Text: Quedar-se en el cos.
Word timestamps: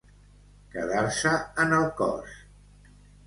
Quedar-se 0.75 1.33
en 1.65 1.75
el 1.81 1.85
cos. 2.01 2.33